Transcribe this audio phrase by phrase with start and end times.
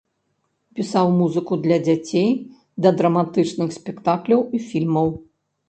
[0.79, 2.25] Пісаў музыку для дзяцей,
[2.87, 5.17] да драматычных спектакляў і фільмаў.